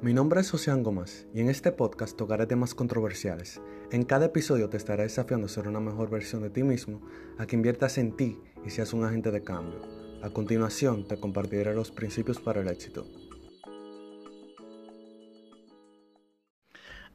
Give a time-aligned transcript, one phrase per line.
[0.00, 3.60] Mi nombre es Ocean Gómez y en este podcast tocaré temas controversiales.
[3.90, 7.02] En cada episodio te estaré desafiando a ser una mejor versión de ti mismo,
[7.36, 9.80] a que inviertas en ti y seas un agente de cambio.
[10.22, 13.08] A continuación te compartiré los principios para el éxito.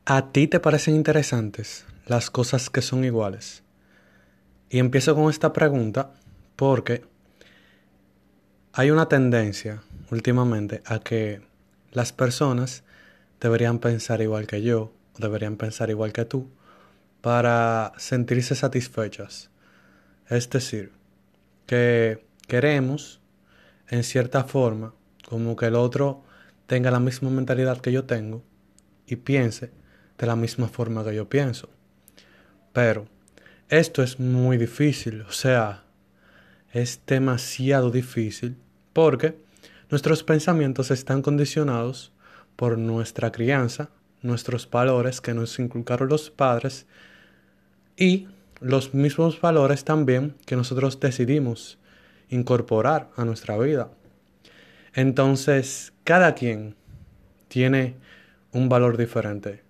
[0.04, 3.64] ¿A ti te parecen interesantes las cosas que son iguales?
[4.70, 6.16] Y empiezo con esta pregunta
[6.58, 7.06] porque
[8.74, 11.53] hay una tendencia últimamente a que
[11.94, 12.84] las personas
[13.40, 16.50] deberían pensar igual que yo, o deberían pensar igual que tú,
[17.22, 19.50] para sentirse satisfechas.
[20.28, 20.92] Es decir,
[21.66, 23.22] que queremos,
[23.88, 24.94] en cierta forma,
[25.30, 26.24] como que el otro
[26.68, 28.44] tenga la misma mentalidad que yo tengo
[29.06, 29.72] y piense
[30.18, 31.70] de la misma forma que yo pienso.
[32.72, 33.08] Pero
[33.70, 35.84] esto es muy difícil, o sea,
[36.72, 38.58] es demasiado difícil
[38.94, 39.43] porque
[39.94, 42.12] Nuestros pensamientos están condicionados
[42.56, 43.92] por nuestra crianza,
[44.24, 46.88] nuestros valores que nos inculcaron los padres
[47.96, 48.28] y
[48.60, 51.78] los mismos valores también que nosotros decidimos
[52.30, 53.92] incorporar a nuestra vida.
[54.96, 56.76] Entonces, cada quien
[57.48, 57.96] tiene
[58.52, 59.62] un valor diferente.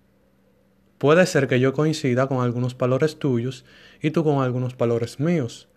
[0.96, 3.66] Puede ser que yo coincida con algunos valores tuyos
[4.00, 5.68] y tú con algunos valores míos.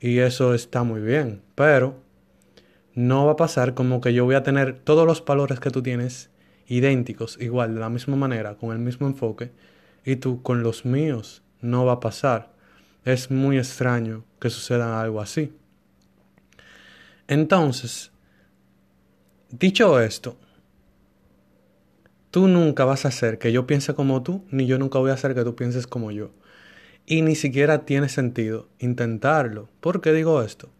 [0.00, 2.04] Y eso está muy bien, pero
[2.96, 5.82] no va a pasar como que yo voy a tener todos los valores que tú
[5.82, 6.30] tienes
[6.66, 9.52] idénticos, igual, de la misma manera, con el mismo enfoque,
[10.04, 11.42] y tú con los míos.
[11.60, 12.52] No va a pasar.
[13.04, 15.52] Es muy extraño que suceda algo así.
[17.28, 18.12] Entonces,
[19.50, 20.38] dicho esto,
[22.30, 25.14] tú nunca vas a hacer que yo piense como tú, ni yo nunca voy a
[25.14, 26.30] hacer que tú pienses como yo.
[27.04, 29.68] Y ni siquiera tiene sentido intentarlo.
[29.80, 30.70] ¿Por qué digo esto?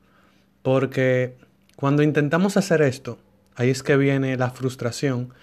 [0.62, 1.36] Porque
[1.77, 3.19] cuando intentamos hacer esto,
[3.55, 5.34] ahí es que viene la frustración,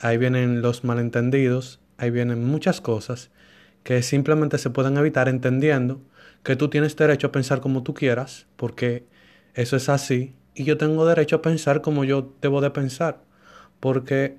[0.00, 3.30] ahí vienen los malentendidos, ahí vienen muchas cosas
[3.82, 6.00] que simplemente se pueden evitar entendiendo
[6.44, 9.04] que tú tienes derecho a pensar como tú quieras, porque
[9.54, 13.20] eso es así, y yo tengo derecho a pensar como yo debo de pensar,
[13.80, 14.38] porque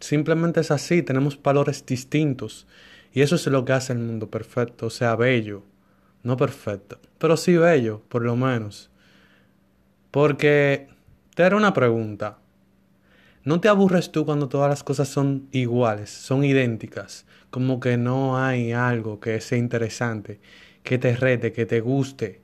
[0.00, 2.66] simplemente es así, tenemos valores distintos,
[3.12, 5.64] y eso es lo que hace el mundo perfecto, o sea, bello,
[6.22, 8.90] no perfecto, pero sí bello, por lo menos.
[10.16, 10.88] Porque
[11.34, 12.38] te haré una pregunta.
[13.44, 17.26] ¿No te aburres tú cuando todas las cosas son iguales, son idénticas?
[17.50, 20.40] Como que no hay algo que sea interesante,
[20.82, 22.40] que te rete, que te guste,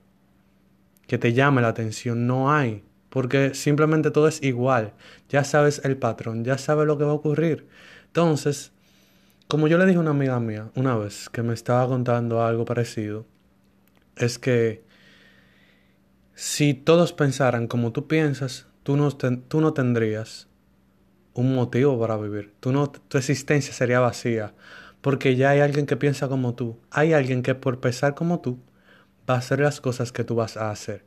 [1.06, 2.26] que te llame la atención.
[2.26, 2.84] No hay.
[3.08, 4.92] Porque simplemente todo es igual.
[5.30, 7.68] Ya sabes el patrón, ya sabes lo que va a ocurrir.
[8.08, 8.72] Entonces,
[9.48, 12.66] como yo le dije a una amiga mía una vez que me estaba contando algo
[12.66, 13.24] parecido,
[14.16, 14.91] es que
[16.34, 20.48] si todos pensaran como tú piensas, tú no, tú no tendrías
[21.34, 22.54] un motivo para vivir.
[22.60, 24.54] Tú no, tu existencia sería vacía.
[25.00, 26.78] Porque ya hay alguien que piensa como tú.
[26.90, 28.60] Hay alguien que por pensar como tú
[29.28, 31.04] va a hacer las cosas que tú vas a hacer.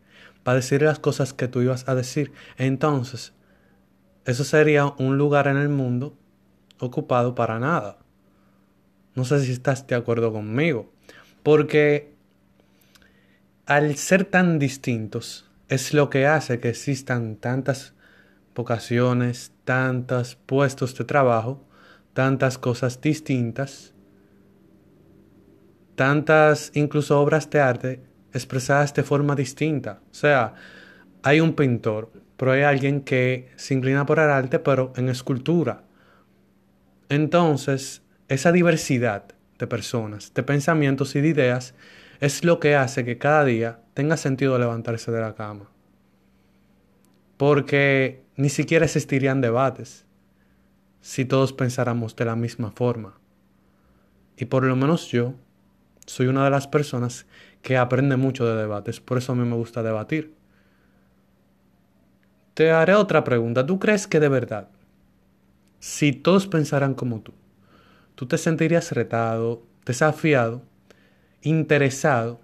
[0.47, 2.31] Va a decir las cosas que tú ibas a decir.
[2.57, 3.33] Entonces,
[4.25, 6.17] eso sería un lugar en el mundo
[6.79, 7.99] ocupado para nada.
[9.15, 10.91] No sé si estás de acuerdo conmigo.
[11.41, 12.14] Porque
[13.65, 17.93] al ser tan distintos, es lo que hace que existan tantas
[18.53, 21.67] vocaciones, tantos puestos de trabajo,
[22.13, 23.93] tantas cosas distintas,
[25.95, 30.01] tantas incluso obras de arte expresadas de forma distinta.
[30.11, 30.53] O sea,
[31.23, 35.83] hay un pintor, pero hay alguien que se inclina por el arte, pero en escultura.
[37.09, 39.25] Entonces, esa diversidad
[39.57, 41.73] de personas, de pensamientos y de ideas
[42.19, 45.69] es lo que hace que cada día tenga sentido levantarse de la cama.
[47.37, 50.05] Porque ni siquiera existirían debates
[51.01, 53.19] si todos pensáramos de la misma forma.
[54.37, 55.35] Y por lo menos yo
[56.05, 57.25] soy una de las personas
[57.61, 60.33] que aprende mucho de debates, por eso a mí me gusta debatir.
[62.53, 63.65] Te haré otra pregunta.
[63.65, 64.69] ¿Tú crees que de verdad,
[65.79, 67.33] si todos pensaran como tú,
[68.15, 70.61] tú te sentirías retado, desafiado
[71.45, 72.41] interesado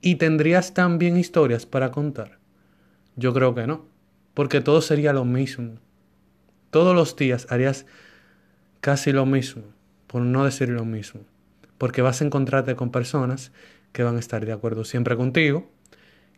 [0.00, 2.38] y tendrías también historias para contar?
[3.16, 3.86] Yo creo que no,
[4.34, 5.78] porque todo sería lo mismo.
[6.70, 7.86] Todos los días harías
[8.80, 9.62] casi lo mismo,
[10.06, 11.22] por no decir lo mismo,
[11.78, 13.52] porque vas a encontrarte con personas
[13.92, 15.70] que van a estar de acuerdo siempre contigo,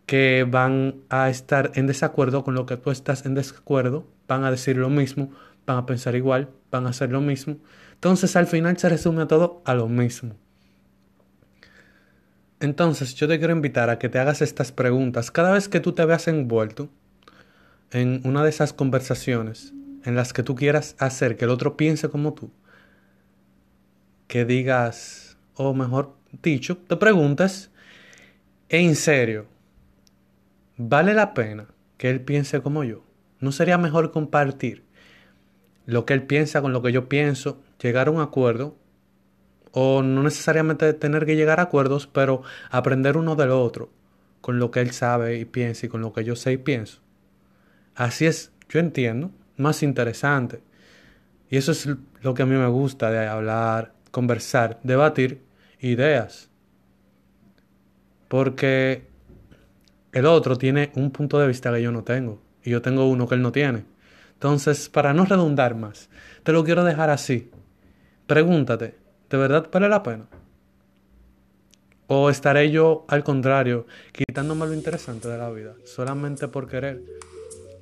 [0.07, 4.51] que van a estar en desacuerdo con lo que tú estás en desacuerdo, van a
[4.51, 5.33] decir lo mismo,
[5.67, 7.57] van a pensar igual, van a hacer lo mismo.
[7.95, 10.37] Entonces al final se resume todo a lo mismo.
[12.61, 15.93] Entonces yo te quiero invitar a que te hagas estas preguntas cada vez que tú
[15.93, 16.89] te veas envuelto
[17.91, 19.75] en una de esas conversaciones
[20.05, 22.51] en las que tú quieras hacer que el otro piense como tú,
[24.29, 27.71] que digas, o mejor dicho, te preguntes,
[28.69, 29.47] en serio,
[30.77, 31.67] ¿vale la pena
[31.99, 33.05] que él piense como yo?
[33.41, 34.85] ¿No sería mejor compartir
[35.85, 38.77] lo que él piensa con lo que yo pienso, llegar a un acuerdo?
[39.79, 42.41] O no necesariamente tener que llegar a acuerdos, pero
[42.71, 43.91] aprender uno del otro,
[44.41, 47.03] con lo que él sabe y piensa y con lo que yo sé y pienso.
[47.95, 50.63] Así es, yo entiendo, más interesante.
[51.51, 51.91] Y eso es
[52.23, 55.43] lo que a mí me gusta de hablar, conversar, debatir
[55.81, 56.49] ideas.
[58.29, 59.07] Porque
[60.13, 63.29] el otro tiene un punto de vista que yo no tengo y yo tengo uno
[63.29, 63.85] que él no tiene.
[64.33, 66.09] Entonces, para no redundar más,
[66.45, 67.51] te lo quiero dejar así.
[68.27, 70.27] Pregúntate, ¿de verdad vale la pena?
[72.09, 77.03] ¿O estaré yo, al contrario, quitándome lo interesante de la vida, solamente por querer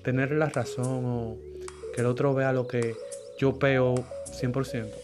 [0.02, 1.36] tener la razón o
[1.94, 2.94] que el otro vea lo que
[3.38, 3.94] yo peo
[4.26, 5.03] 100%?